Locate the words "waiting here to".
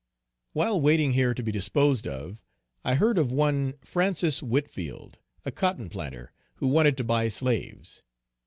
0.81-1.43